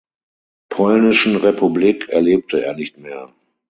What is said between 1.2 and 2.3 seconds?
Republik